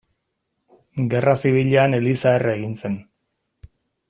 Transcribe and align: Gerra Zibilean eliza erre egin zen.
Gerra 1.11 1.35
Zibilean 1.43 1.97
eliza 2.01 2.35
erre 2.41 2.59
egin 2.61 2.75
zen. 2.83 3.01